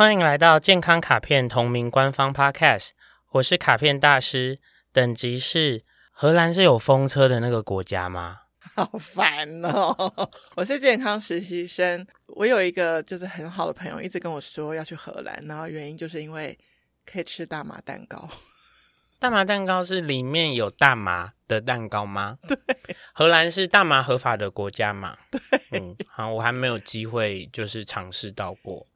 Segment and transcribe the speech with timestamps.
[0.00, 2.92] 欢迎来到健康卡片同名官方 Podcast，
[3.32, 4.58] 我是卡片大师，
[4.94, 8.38] 等级是荷兰是有风车的那个国家吗？
[8.74, 10.30] 好烦哦！
[10.56, 16.58] 我是健康实习生，我有一个就是很好的朋友，一直跟我说要去荷兰，然后原因就是因为
[17.04, 18.26] 可以吃大麻蛋糕。
[19.20, 22.38] 大麻蛋糕是里面有大麻的蛋糕吗？
[22.48, 22.56] 对，
[23.12, 25.18] 荷兰是大麻合法的国家嘛？
[25.30, 25.40] 对，
[25.72, 28.86] 嗯，好，我还没有机会就是尝试到过。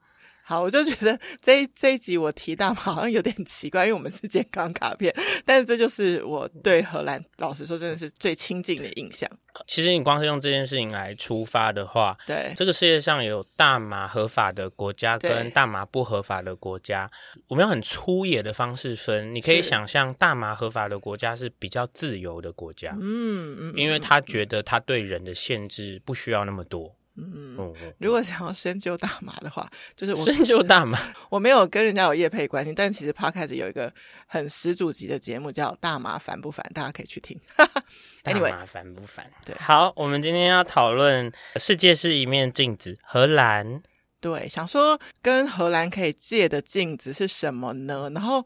[0.46, 9.28] 好，我就觉得 这一这一集我提大麻 好像有点奇怪，因为我们是健康卡片，但是这就是我对荷兰，老实说真的是最亲近的印象。
[9.66, 17.08] 其实你光是用这件事情来出发的话，对，这个世界上有大麻合法的国家跟大麻不合法的国家，
[17.48, 26.96] 我们用很粗野的方式分，你可以想象大麻合法的国家是比较自由的国家，嗯嗯，因为他觉得他对人的限制不需要那么多。
[27.16, 30.98] 嗯，如果想要深究大麻的话， 就是我深究大麻。
[31.30, 33.92] 我没有跟人家有业配关系，但其实 Podcast 有一个
[34.26, 37.38] 很始祖级的节目叫《大麻烦不烦》，大家可以去听。
[38.24, 39.30] Anyway, 大麻烦不烦？
[39.46, 43.82] 对，好，我们今天要讨论世界是一面镜子，荷兰。
[44.20, 48.10] 对，想说跟荷兰可以借的镜子是什么呢？
[48.14, 48.44] 然后。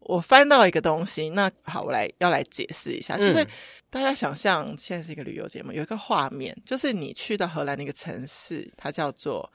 [0.00, 3.46] 我翻到一个东西，那好，我来要来解释一下，就是、嗯、
[3.90, 9.50] 大家想象现在是一个旅游节目，有一个画面，就是你去到荷兰的一个城市，它叫做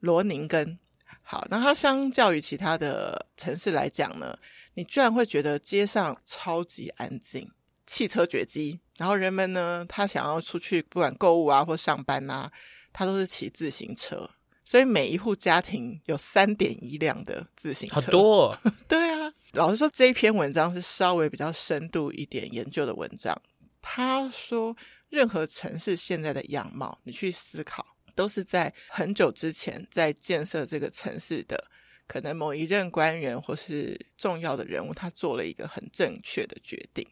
[0.00, 0.78] 罗宁根。
[1.22, 4.36] 好，那它相较于其他的城市来讲呢，
[4.74, 7.48] 你居然会觉得街上超级安静，
[7.86, 12.50] 汽车绝迹，然后人们呢，他想要出去，不管购物啊或上班啊，
[12.92, 14.28] 他都是骑自行车。
[14.66, 18.58] 所以每一户家庭有三点一辆的自行车，好多哦。
[18.88, 19.23] 对啊，
[19.54, 23.40] 老实说，这一篇文章是稍微比较深度一点研究的文章。
[23.80, 24.76] 他说，
[25.10, 31.70] 任何城市现在的样貌，你去思考，都是在很久之前在建设这个城市的
[32.08, 37.06] 可能某一任官员或是重要的人物，他做了一个很正确的决定。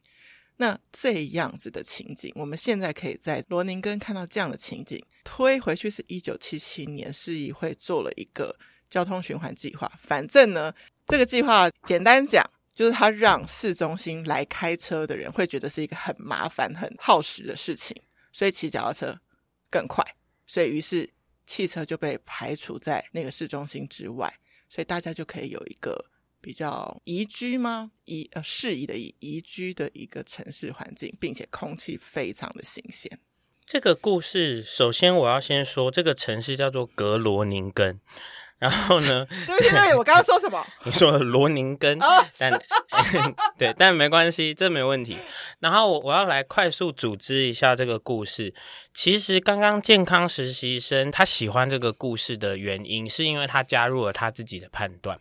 [0.56, 5.00] 那这样子的情景，我们现在可以在罗宁根看到这样的情景。
[5.22, 8.56] 推回去是一九七七年，市议会做了一个
[8.90, 9.90] 交通循环计划。
[10.02, 10.74] 反正呢，
[11.12, 12.42] 这个计划简单讲，
[12.74, 17.94] 就是他让市中心来开车的人会觉得是一个很麻烦、很耗时的事情，
[18.32, 19.20] 所以骑脚踏车
[19.68, 20.02] 更快。
[20.46, 21.10] 所以于是
[21.44, 24.32] 汽车就被排除在那个市中心之外，
[24.70, 26.02] 所以大家就可以有一个
[26.40, 27.90] 比较宜居吗？
[28.06, 33.20] 宜呃适宜的宜宜居的一个城市环境，并且空气非常的新鲜。
[33.66, 38.00] 这个故事，首先我要先说，这个城市叫做格罗宁根。
[38.62, 39.26] 然后呢？
[39.44, 40.64] 对对对，我刚刚说什么？
[40.84, 41.98] 你说罗宁根，
[42.38, 42.62] 但
[43.58, 45.18] 对，但没关系，这没问题。
[45.58, 48.54] 然后我我要来快速组织一下这个故事。
[48.94, 55.18] 其实刚刚健康实习生他喜欢这个故事的原因，是因为他加入了他自己的判断。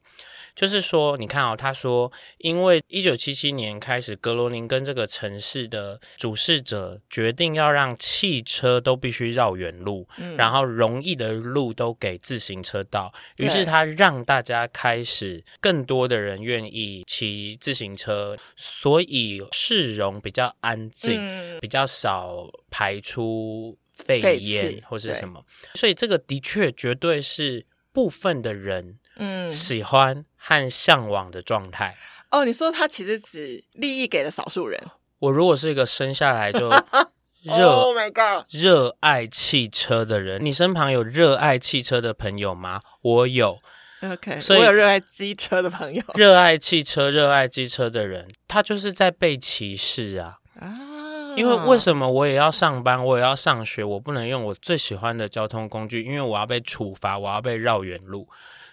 [0.56, 13.14] 就是说，你看哦，他说，因为一九七七年开始，格罗宁根这个城市的主事者决定要让汽车都必须绕远路，嗯，然后容易的路都给自行车道。
[13.38, 25.44] 于是他让大家开始更多的人愿意骑自行车，所以市容比较安静，嗯，比较少排出废烟或是什么。
[25.76, 28.98] 所以这个的确绝对是部分的人。
[29.18, 31.96] 嗯，喜欢和向往的状态。
[32.31, 34.81] 哦，你说他其实只利益给了少数人。
[35.19, 36.69] 我如果是一个生下来就
[37.44, 42.81] 热，Oh my God，热爱汽车的人，你身旁有热爱汽车的朋友吗？
[43.02, 43.59] 我有。
[44.02, 46.03] OK，所以我有热爱机车的朋友。
[46.16, 50.40] 热爱汽车、热爱机车的人，他就是在被歧视啊！
[50.59, 58.28] 啊，因为为什么我也要上班，我也要上学，我不能用我最喜欢的交通工具，因为我要被处罚，我要被绕远路。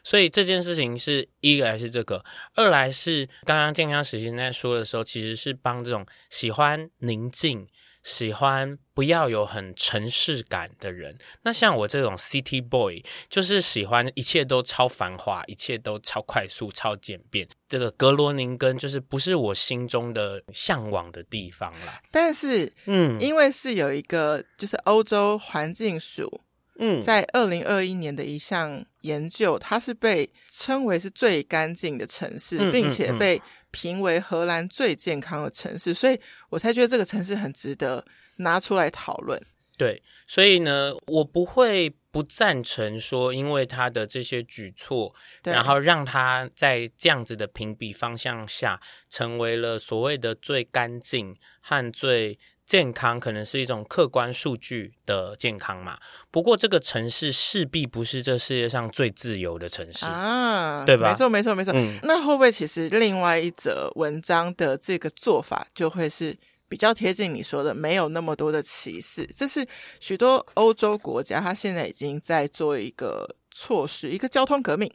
[0.08, 2.24] 所以这件事情是一来是这个，
[2.54, 7.68] 二来是刚刚健康实习生在说的时候，其实是帮这种喜欢宁静、
[8.02, 11.18] 喜欢不要有很城市感的人。
[11.42, 17.46] 那像我这种 City Boy，就是喜欢一切都超繁华，一切都超快速、超简便。
[17.68, 22.00] 这个格罗宁根就是不是我心中的向往的地方啦。
[22.10, 26.40] 但是，嗯，因为是有一个就是欧洲环境署。
[26.78, 33.40] 嗯，在二零二一年的一项研究，它是被称为是最干净的城市，嗯、并且被
[33.70, 38.04] 评为荷兰最健康的城市，所以我才觉得这个城市很值得
[38.36, 39.40] 拿出来讨论。
[39.76, 45.14] 对，所以呢，我不会不赞成说，因为他的这些举措，
[45.44, 52.36] 然后让他在这样子的评比方向下，成为了所谓的最干净和最
[52.68, 55.98] 健康，可能是一种客观数据的健康嘛。
[56.30, 61.10] 不过，这个城市势必不是这世界上最自由的城市啊，对吧？
[61.10, 61.72] 没错，没错，没错。
[61.74, 66.36] 嗯，那会不会其实另外一则文章的这个做法就会是？
[66.70, 69.26] 比较贴近你说的，没有那么多的歧视。
[69.34, 69.66] 这是
[70.00, 74.92] 许多欧洲国家，他现在已经在做一个措施，一个交通革命。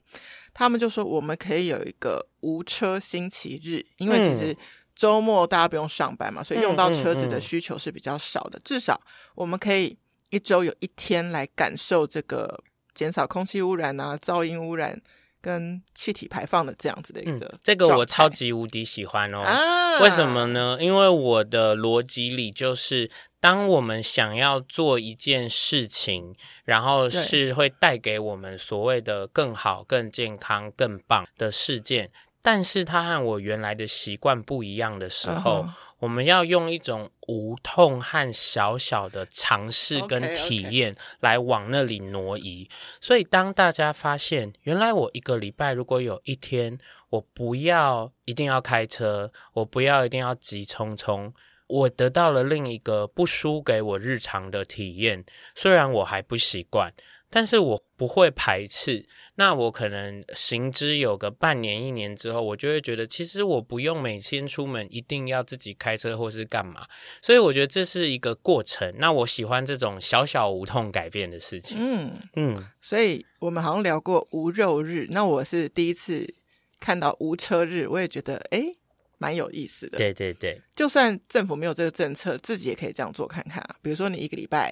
[0.54, 4.56] 他们就说，我们可以有一个无车星期日，因为其实
[4.96, 8.60] 周末大家不用上班嘛，所以用到车子的需求是比较少的。
[8.64, 9.00] 至少
[9.36, 9.98] 我们可以
[10.30, 12.64] 一周有一天来感受这个
[12.94, 15.02] 减少空气污染啊、噪音污染。
[15.44, 19.42] 跟气体排放的这样子的一个、嗯，这个我超级无敌喜欢哦。
[19.42, 20.78] 啊，为什么呢？
[20.80, 23.12] 因为我的逻辑里就是，
[23.42, 32.10] 当我们想要做一件事情，然后是会带给我们所谓的更好、更健康、更棒的事件。
[32.44, 35.70] 但是它和我原来的习惯不一样的时候，uh huh.
[36.00, 42.70] 我们要用一种无痛和小小的尝试跟体验来往那里挪移。
[43.00, 46.78] 所以当大家发现，原来我一个礼拜如果有一天
[47.12, 51.32] 我不要一定要开车，我不要一定要急匆匆，
[51.74, 55.26] 我得到了另一个不输给我日常的体验。
[55.56, 56.94] 虽然我还不习惯。
[57.36, 59.04] 但是我不会排斥，
[59.38, 66.86] 那我可能行之有个半年一年之后，我就会觉得，其实我不用每天出门一定要自己开车或是干嘛，
[67.24, 68.94] 所以我觉得这是一个过程。
[69.00, 71.76] 那我喜欢这种小小无痛改变的事情。
[71.80, 76.32] 嗯嗯，嗯，所以我们好像聊过无肉日，那我是第一次
[76.80, 78.78] 看到无车日，我也觉得诶
[79.24, 79.98] 蛮有意思的。
[79.98, 83.76] 对对对，就算政府没有这个政策，自己也可以这样做看看啊。
[83.82, 84.70] 比如说你一个礼拜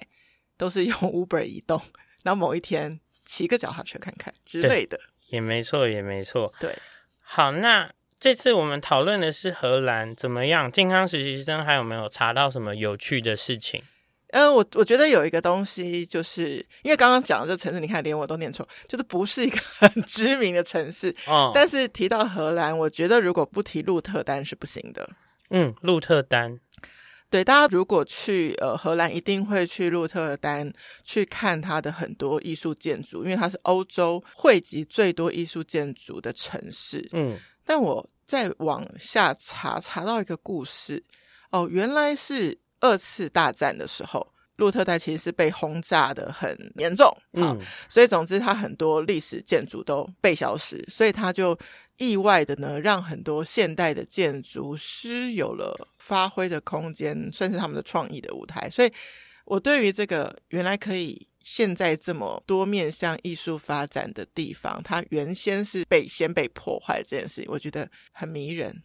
[0.58, 1.80] 都是用 Uber 移动。
[2.22, 5.00] 然后某一天骑个脚踏车看看之类的，
[5.30, 6.52] 也没错，也没错。
[6.60, 6.72] 对，
[7.20, 10.70] 好，那这次我们讨论的是荷兰怎么样？
[10.70, 13.82] 健康实习生还有没有查到什么有趣的事情？
[14.32, 21.14] 嗯、呃，我我觉得有一个东西，就是因为刚刚讲的这城市，你看连我都念错，就是不是一个很 知名的城市。
[21.26, 25.08] 哦，但是提到荷兰，我觉得如果不提鹿特丹是不行的。
[25.50, 26.58] 嗯，鹿特丹。
[27.28, 30.70] 对，大家如果去呃荷兰，一定会去鹿特丹
[31.02, 37.08] 去看它的很多艺术建筑，因为它是欧洲汇集最多艺术建筑的城市。
[37.12, 41.02] 嗯，但我再往下查，查到一个故事
[41.50, 47.10] 哦，原来是二次大战的时候，鹿特代其实是被轰炸的很严重。
[47.32, 47.58] 嗯，
[47.88, 51.58] 所以总之它很多历史建筑都被消失，所以它就。
[51.98, 58.68] 意外的呢，让很多现代的建筑师有了发挥的空间，算是他们的创意的舞台。
[58.70, 58.90] 所以，
[59.44, 68.82] 我对于这个原来可以现在这么多面向艺术发展的地方，它原先是被先被破坏这件事情，我觉得很迷人。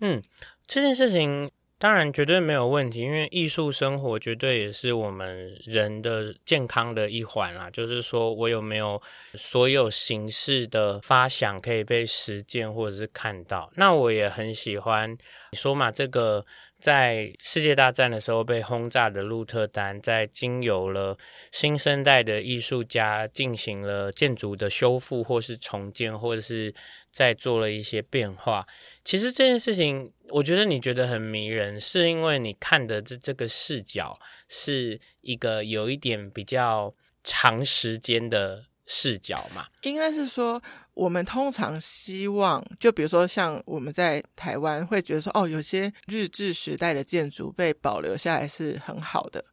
[0.00, 0.22] 嗯，
[0.66, 1.50] 这件事情。
[1.84, 7.68] 当然，绝对没有问题，因为艺术生活绝对也是我们人的健康的一环啦。
[7.70, 8.98] 就是说我有没有
[9.34, 13.70] 所有形式的发想可以被实践或者是看到？
[13.76, 15.12] 那我也很喜欢
[15.52, 16.46] 你说嘛，这个。
[16.80, 21.16] 在世界大战的时候被轰炸的鹿特丹，在经由了
[21.50, 26.74] 新生代的艺术家进行了建筑的修复，或是重建，或者是
[27.10, 28.66] 在做了一些变化。
[29.04, 34.18] 其实这件事情，我觉得你觉得很迷人，是因为你看的这这个视角
[34.48, 39.66] 是一个有一点比较长时间的视角嘛？
[39.82, 40.62] 应该是说。
[40.94, 49.44] 我们通常希望，就比如说像我们在台湾会觉得说，哦，有些日治时代的建筑被保留下来是很好的，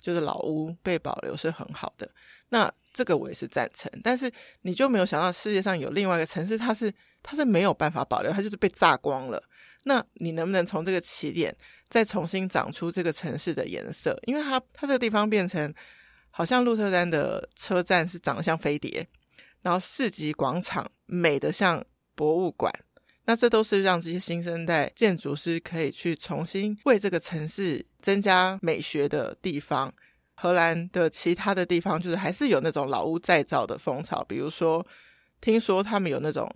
[0.00, 2.10] 就是老屋被保留是很好的。
[2.48, 4.32] 那这个我也是赞成，但是
[4.62, 6.90] 你就没有想到世界上有另外一个城市，它是
[7.26, 9.42] 它是没有办法保留，它就是被炸光了。
[9.82, 11.54] 那你能不能从这个起点
[11.90, 14.16] 再重新长出这个城市的颜色？
[14.26, 15.74] 因为它它这个地方变成
[16.30, 19.06] 好像鹿特丹的车站是长得像飞碟。
[19.62, 22.72] 然后市集广场美得像博物馆，
[23.24, 29.92] 那这都是让这些新生代建筑师可以去重新为这个城市增加美学的地方。
[30.34, 34.86] 荷兰的其他的地方就是还是有那种老屋再造的风潮，比如说
[35.40, 36.48] 听说他们有那种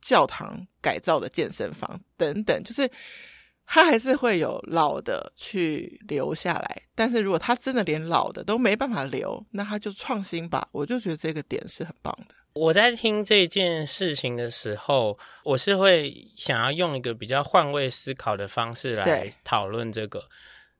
[0.00, 2.90] 教堂改造的健身房等等，就是。
[3.72, 10.68] 他还是会有老的去留下来，但是如果他真的连老的都没办法留，那他就创新吧。
[10.72, 12.34] 我就觉得这个点是很棒的。
[12.52, 20.28] 我在听这件事情的时候，我是会想要用一个比较换位思考的方式来讨论这个。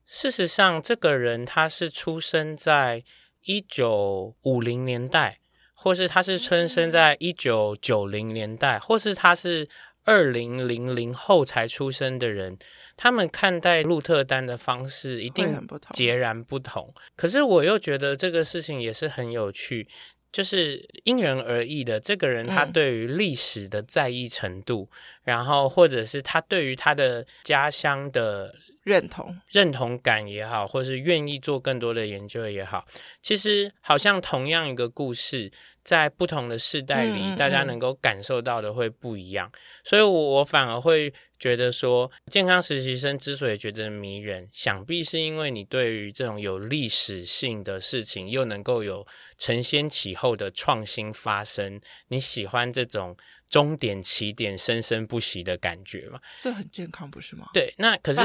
[0.05, 3.05] 事实上，这个人他是出生在
[3.45, 5.39] 一九五零年代，
[5.83, 9.67] 或是他是出生在一九九零年代，或是他是
[10.05, 12.59] 二零零零后才出生的人，
[12.97, 16.93] 他们看待鹿特丹的方式一定截然不同。
[17.17, 19.89] 可是我又觉得这个事情也是很有趣。
[20.33, 28.55] 就是因人而异的，这个人他对于历史的在意程度，嗯、然后或者是他对于他的家乡的
[28.91, 32.85] 认同、认同感也好，或是愿意做更多的研究也好，
[33.23, 35.53] 其实好像同样一个故事，
[35.85, 39.51] 在不同的世代里，嗯嗯嗯，大家能够感受到的会不一样。
[39.85, 41.13] 所以我，我我反而会。
[41.41, 49.07] 觉得说健康实习生之所以觉得迷人，想必是因为你对于这种有历史性的事情，又能够有
[49.39, 53.17] 承先启后的创新发生，你喜欢这种
[53.49, 56.21] 终点起点生生不息的感觉嘛？
[56.39, 57.49] 这很健康，不是吗？
[57.55, 58.21] 对，那可是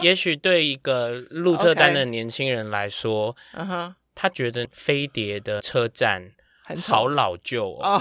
[0.00, 6.32] 也许对一个鹿特丹的年轻人来说，嗯哼，他觉得飞碟的车站。
[6.86, 8.00] 好老旧哦，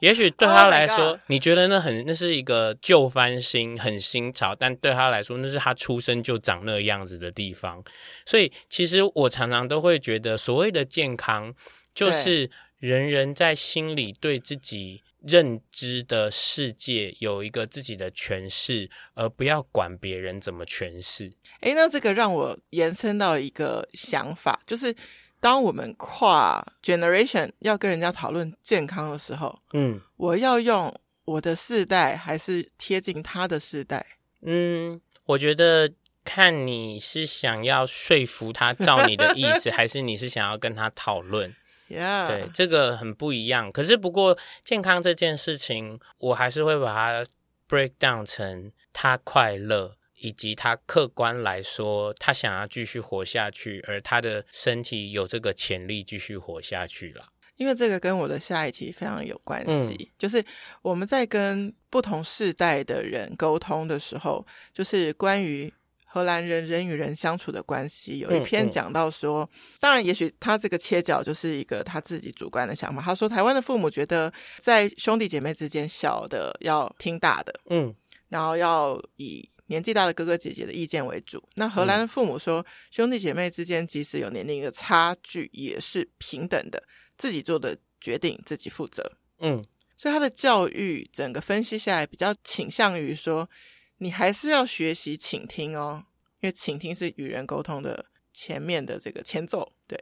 [0.00, 7.84] 也许对他来说，oh、你觉得那很那是一个旧翻新，很新潮，但对他来说，那是他出生就长那样子的地方。
[8.24, 11.52] 所以，其实我常常都会觉得，所谓的健康，
[11.94, 21.32] 就是人人在心里对自己认知的世界有一个自己的诠释，而不要管别人怎么诠释。
[21.60, 24.94] 诶，那这个让我延伸到一个想法，就是。
[25.38, 30.92] 当我们跨 generation 要跟人家讨论健康的时候，嗯，我要用
[31.26, 34.04] 我的世代还是贴近他的世代？
[34.40, 35.92] 嗯，我觉得
[36.24, 41.54] 看你是想要说服他照你的意思， 还是你是想要跟他讨论
[41.88, 43.70] ？Yeah，对，这个很不一样。
[43.72, 47.30] 可是不过健康这件事情，我还是会把它
[47.68, 49.96] break down 成他快乐。
[50.18, 57.26] 以及他客观来说，他想要继续活下去，而他的身体有这个潜力继续活下去了。
[57.56, 60.42] 因为这个跟我的下一题非常有关系，嗯、就是
[60.80, 65.70] 我们在跟不同世代的人沟通的时候，就是关于
[66.16, 73.02] 荷兰人人与人相处的关系，有一篇讲到说，嗯嗯、当然，也许他这个切角就是一个他自己主观的想法。
[73.02, 77.94] 他说，台湾的父母觉得，在兄弟姐妹之间，小的要听大的，嗯，
[78.30, 79.46] 然后要以。
[79.68, 81.42] 年纪大的哥哥姐姐的意见为主。
[81.56, 86.80] 那荷兰的父母说，嗯、兄弟姐妹之间即使有年龄的差距，也是平等的，
[87.18, 89.02] 自己做的决定自己负责。
[89.40, 89.60] 嗯，
[89.96, 93.50] 所以他的教育整个分析下来，比较倾向于说，
[93.98, 96.04] 你还是要学习倾听哦，
[96.40, 99.72] 因为倾听是与人沟通的前面的这个前奏。
[99.86, 99.98] 对，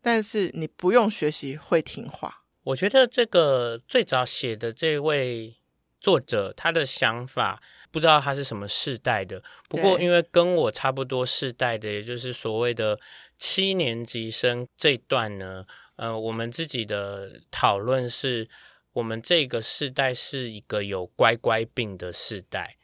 [0.00, 2.44] 但是你不用学习会听话。
[2.62, 5.56] 我觉得这个最早写的这位
[6.00, 7.62] 作者，他的想法。
[7.92, 13.00] 不知道他是什么世代的，不过因为跟我差不多世代的，也就是所谓的
[13.38, 15.64] 七年级生这一段呢，
[15.94, 18.50] 呃，我们自己的讨论是，
[18.92, 22.76] 我们这个世代是一个有乖乖病的世代，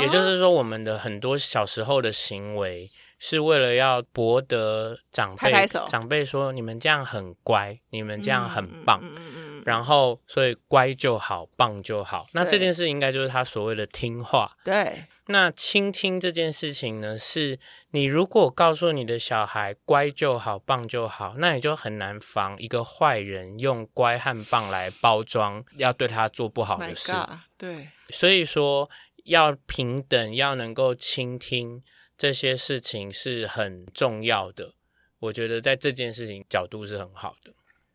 [0.00, 2.90] 也就是说，我们的很多小时候的行为。
[3.20, 5.50] 是为了要博得长辈，
[5.88, 12.28] 长辈说你们这样很乖，你们这样很棒，嗯嗯嗯嗯、然后所以乖就好，棒就好。
[12.30, 14.56] 那这件事应该就是他所谓的听话。
[14.62, 17.58] 对，那倾听这件事情呢，是
[17.90, 27.10] 你如果告诉你的小孩乖就好，棒就好，那你就很难防一个坏人用乖和棒来包装，要对他做不好的事。
[27.56, 28.88] 对，所以说
[29.28, 31.82] 要平等，要能够倾听。
[32.16, 34.74] 这些事情是很重要的，
[35.20, 37.52] 我觉得在这件事情角度是很好的。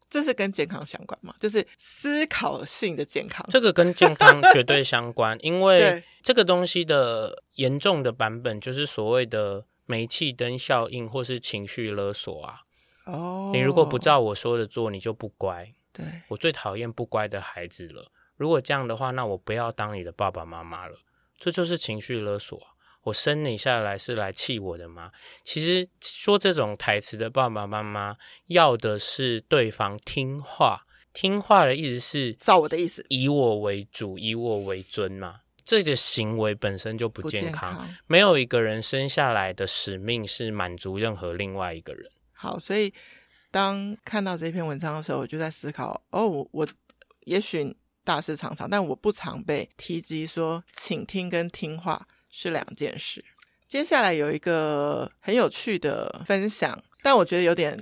[0.10, 1.36] 这是跟健康相关吗？
[1.42, 12.62] 就是思考性的健康，这个跟健康绝对相关，因为这个东西的严重的版本就是所谓的煤气灯效应或是情绪勒索啊。
[13.06, 15.74] 哦，你如果不照我说的做，你就不乖。
[15.92, 18.10] 对，我最讨厌不乖的孩子了。
[18.38, 20.96] 如果这样的话，那我不要当你的爸爸妈妈了。
[21.44, 22.58] 这就是情绪勒索。
[23.04, 25.12] 我生你下来是来气我的吗？
[25.44, 28.16] 其实说这种台词的爸爸妈妈
[28.48, 35.42] 要的是对方听话，听话的意思是照我的意思，以我为主，以我为尊嘛。
[35.66, 37.96] 这个行为本身就不健康，健康。
[38.08, 42.10] 没有一个人生下来的使命是满足任何另外一个人。
[42.32, 42.94] 好，所以
[43.52, 46.68] 当看到这篇文章的时候，我就在思考：哦，我，我
[47.26, 52.08] 也许大事常常，但我不常被提及说倾听跟听话。
[52.36, 53.24] 是两件事。
[53.68, 57.78] 接下来有一个很有趣的分享，但我觉得有点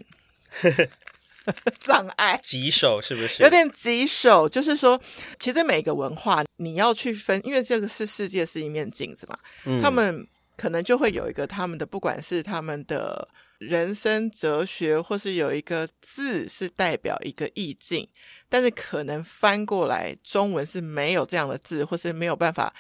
[1.80, 3.42] 障碍，棘手是不是？
[3.42, 5.01] 有点棘手，就是说，
[5.40, 13.25] 其实每个文化你要去分，因为这个是世界是一面镜子嘛，嗯、他们可能就会有一个他们的，不管是他们的
[13.62, 18.10] 人生哲学，或是有一个字是代表一个意境，
[18.50, 22.74] 但是可能翻过来中文是没有这样的字，或是没有办法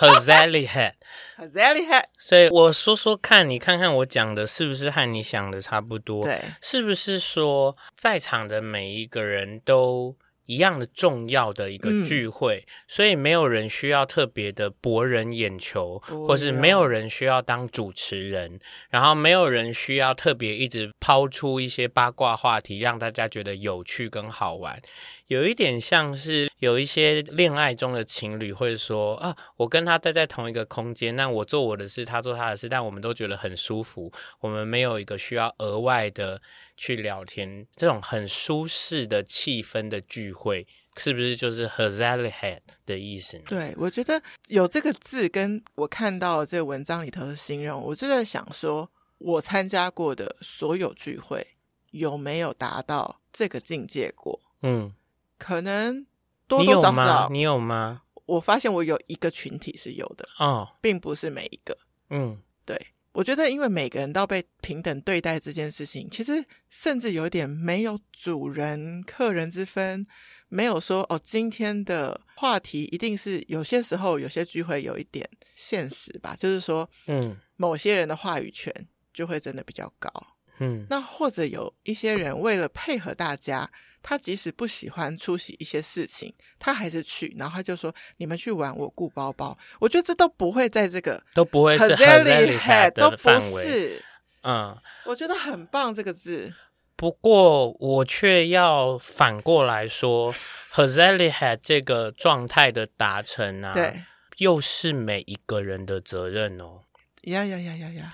[0.00, 2.04] Gezelligheid，Gezelligheid。
[2.18, 6.24] 所以我说说看，你看看我讲的是不是和你想的差不多？
[6.24, 18.58] 对，是不是说在场的每一个人都一样的重要的一个聚会，嗯、所以没有人需要特别的博人眼球，或是没有人需要当主持人，
[18.90, 24.80] 然后没有人需要特别一直抛出一些八卦话题，让大家觉得有趣跟好玩。
[25.26, 34.12] 有一点像是有一些恋爱中的情侣会说啊，我跟他待在同一个空间，那我做我的事，他做他的事，但我们都觉得很舒服。
[34.38, 36.40] 我们没有一个需要额外的
[36.76, 40.64] 去聊天，这种很舒适的气氛的聚会，
[40.98, 43.44] 是不是就是 Gezelligheid 的意思呢？
[43.48, 48.88] 对，我觉得有这个字跟我看到这文章里头的形容，我就在想说，
[49.22, 51.46] 我参加过的所有聚会
[51.90, 54.40] 有没有达到这个境界过？
[54.62, 54.92] 嗯。
[55.38, 56.06] 可能
[56.46, 57.58] 多多少少，你有吗？
[57.58, 58.02] 有吗？
[58.26, 61.76] 我发现我有一个群体是有的哦，并不是每一个。
[62.10, 70.06] 嗯，对，我觉得因为每个人都被平等对待这件事情，其实甚至有点没有主人客人之分，
[70.48, 78.72] 没有说哦，今天的话题一定是有些时候有些聚会有一点现实吧，就是说，嗯，某些人的话语权
[79.12, 80.10] 就会真的比较高。
[80.58, 83.70] 嗯，那或者有一些人为了配合大家。
[84.04, 94.02] 他即使不喜欢出席一些事情，他还是去，然后他就说：“你们去玩，我顾包包。”我觉得这都不会在这个都不会是 Gezelligheid 的范围。
[94.42, 96.52] 嗯，我觉得很棒这个字。
[96.96, 100.34] 不过我却要反过来说，
[100.74, 104.02] Gezelligheid 这个状态的达成啊，对，
[104.38, 106.82] 又是每一个人的责任哦。
[107.22, 108.06] 呀呀呀呀呀！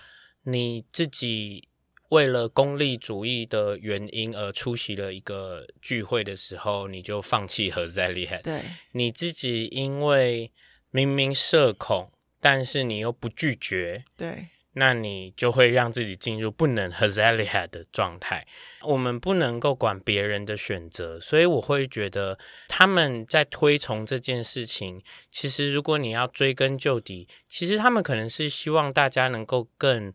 [0.51, 1.65] 你自己。
[2.11, 8.41] 为了功利主义的原因而出席了一个聚会的时候，你就放弃 Gezelligheid。
[8.41, 10.51] 对，你自己因为
[10.91, 18.47] 明明社恐，但是你又不拒绝，对，那你就会让自己进入不能 Gezelligheid 的状态。
[18.81, 25.03] 我们不能够管别人的选择，所以我会觉得他们在推崇这件事情。
[25.31, 30.15] 其实，如果你要追根究底，其实他们可能是希望大家能够更。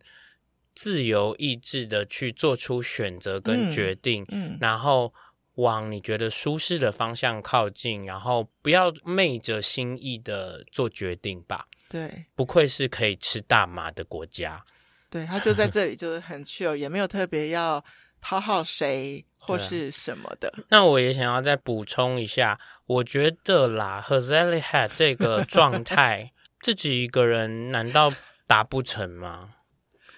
[0.75, 5.13] 自由意志的去做出选择跟决定，嗯，嗯，然后
[5.55, 11.67] 往你觉得舒适的方向靠近，然后不要昧着心意的做决定吧。
[11.89, 14.65] 对，不愧是可以吃大麻的国家。
[15.11, 17.83] 对，他就在这里， 就是很 chill，也没有特别要
[18.19, 20.51] 讨好谁或是什么的。
[20.69, 28.11] 那我也想要再补充一下，我觉得啦，Gezelligheid 这个状态， 自己一个人难道
[28.47, 29.49] 达不成吗？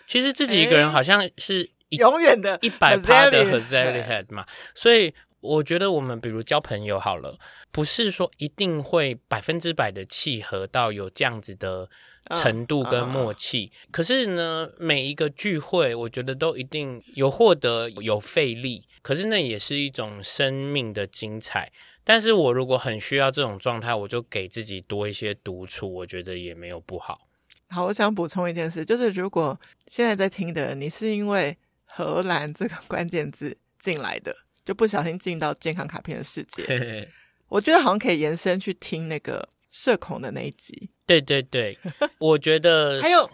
[0.08, 7.38] 其实自己一个人好像是永远的一百趴的 Gezelligheid 嘛，所以我觉得我们比如交朋友好了，
[7.72, 11.88] 不是说一定会百分之百的契合到有这样子的
[12.32, 13.72] 程度跟默契。
[13.92, 21.72] 可是呢，每一个聚会，我觉得都一定有获得有费力，可是那也是一种生命的精彩。
[22.04, 27.28] 但是我如果很需要这种状态，我就给自己多一些独处，我觉得也没有不好。
[27.70, 37.10] 好，我想补充一件事，就是如果现在在听的人，你是因为荷兰这个 关键字进来的，就不小心进到健康卡片的世界，
[37.48, 40.90] 我觉得好像可以延伸去听那个社恐的那一集。
[41.06, 41.78] 对对对，
[42.20, 43.30] 我觉得 还有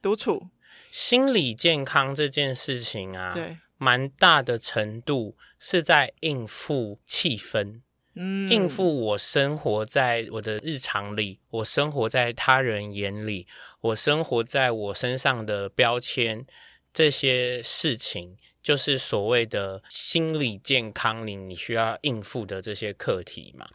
[0.00, 0.48] 独处、
[0.90, 7.80] 心理健康这件事情啊，对，蛮大的程度是在应付气氛。
[8.14, 13.46] 嗯，应付我生活在我的日常里，我生活在他人眼里，
[13.80, 16.44] 我生活在我身上的标签，
[16.92, 23.66] 这些事情就是所谓的心理健康里你需要应付的这些课题嘛。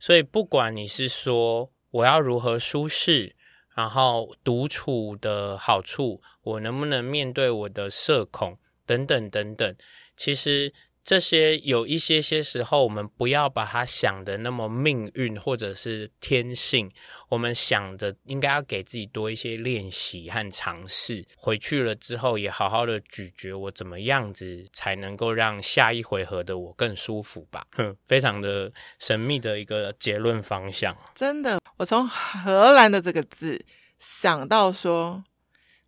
[0.00, 3.36] 所以，不管你是说我要如何舒适，
[3.76, 9.76] 然后独处的好处，我能不能面对我的社恐等等等等，
[10.16, 10.72] 其实。
[11.04, 16.90] 这些有一些些时候，我们不要把它想的那么命运或者是天性，
[17.28, 21.22] 我们想着应该要给自己多一些练习和尝试。
[21.36, 27.66] 回去了之后，也好好的咀嚼我怎么样子才能够让下一回合的我更舒服吧。
[27.72, 30.96] 哼， 非常的神秘的一个结论方向。
[31.14, 33.62] 真的，我从荷兰的这个字
[33.98, 35.22] 想到说，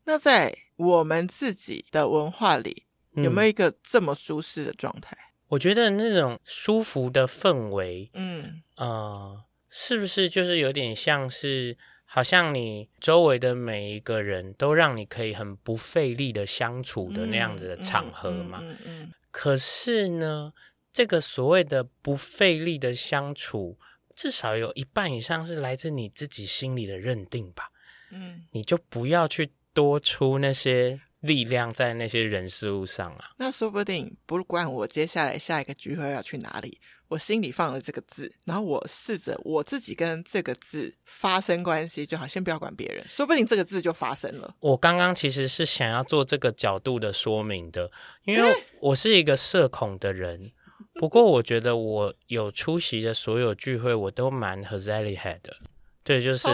[0.04, 2.82] 那在我们自己的文化里。
[3.16, 5.16] 有没有一个这么舒适的状态？
[5.48, 18.58] 我觉得那种舒服的氛围，嗯，呃，是不是就是有点像是，好像你周围的每一个人都让你可以很不费力的相处的那样子的场合嘛？
[18.60, 19.12] 嗯嗯，嗯，嗯，嗯。
[19.30, 20.52] 可是呢，
[20.92, 23.78] 这个所谓的不费力的相处，
[24.16, 27.70] 至少有一半以上是来自你自己心里的认定吧？
[28.10, 31.00] 嗯，你就不要去多出那些。
[31.26, 44.54] 力量在那些人事物上啊，那说不定不管我接下来下一个聚会要去哪里，我心里放了这个字，然后我试着我自己跟这个字发生关系，就好，先不要管别人，说不定这个字就发生了。
[44.60, 47.90] 我刚刚其实是想要做这个角度的说明的，
[48.24, 50.52] 因为我是一个社恐的人，
[50.94, 55.56] 不过我觉得我有出席的所有聚会，我都蛮 Gezelligheid 的，
[56.02, 56.48] 对，就是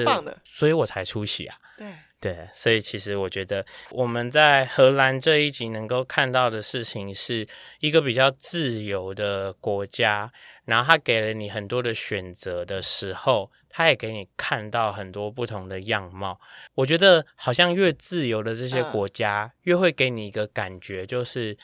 [0.44, 1.86] 所以我才出席啊，对。
[2.22, 7.44] 对，所以其实我觉得我们在荷兰这一集能够看到的事情，是
[7.80, 10.32] 一个比较自由的国家，
[10.64, 16.38] 然后他给了你很多的选择的时候，他也给你看到很多不同的样貌。
[16.76, 21.58] 我觉得好像越自由的这些国家，越会给你一个感觉，就是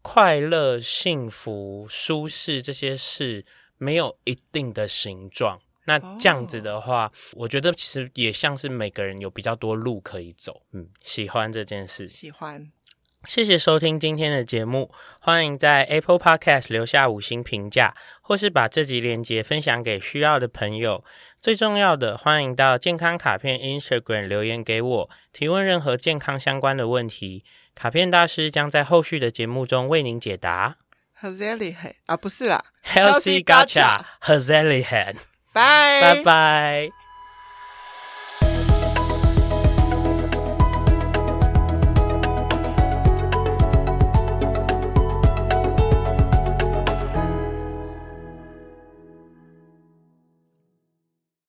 [0.00, 3.44] 快乐、幸福、舒适这些事
[3.76, 5.60] 没有一定的形状。
[5.88, 10.60] 那这样子的话，我觉得其实也像是每个人有比较多路可以走。
[10.74, 12.70] 嗯，喜欢这件事，喜欢。
[13.26, 21.02] 谢谢收听今天的节目，欢迎在 Apple Podcast 留下五星评价，或是把这集连接分享给需要的朋友。
[21.40, 30.76] 最重要的，欢迎到健康卡片 Instagram 留言给我，提问任何健康相关的问题，卡片大师将在后续的节目中为您解答。
[31.20, 35.16] Gezelligheid 啊，不是啦，Healthy Gacha Gezelligheid
[35.58, 36.97] 拜拜。